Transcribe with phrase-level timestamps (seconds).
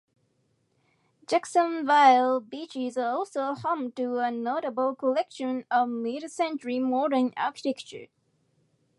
[1.27, 8.07] Jacksonville Beach is also home to a notable collection of Mid-Century modern architecture.